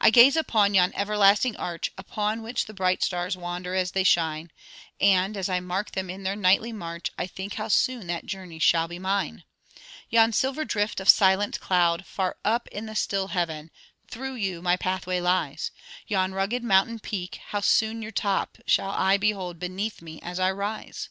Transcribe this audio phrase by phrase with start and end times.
[0.00, 4.50] 'I gaze upon yon everlasting arch, Up which the bright stars wander as they shine;
[4.98, 8.60] And, as I mark them in their nightly march, I think how soon that journey
[8.60, 9.44] shall be mine!
[10.08, 13.70] 'Yon silver drift of silent cloud, far up In the still heaven
[14.08, 15.70] through you my pathway lies:
[16.06, 20.50] Yon rugged mountain peak how soon your top Shall I behold beneath me, as I
[20.50, 21.10] rise!